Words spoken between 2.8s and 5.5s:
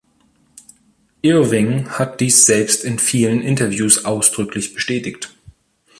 in vielen Interviews ausdrücklich bestätigt.